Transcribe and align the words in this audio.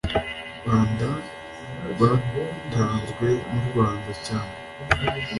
rwanda 0.59 1.09
rwatanzwe 1.91 3.27
n 3.49 3.51
u 3.59 3.61
rwanda 3.67 4.11
cyangwa 4.25 4.57